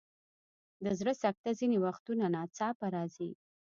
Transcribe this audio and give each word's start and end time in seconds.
د 0.83 0.85
زړه 0.99 1.13
سکته 1.23 1.49
ځینې 1.59 1.77
وختونه 1.85 2.25
ناڅاپه 2.35 2.87
راځي. 2.95 3.31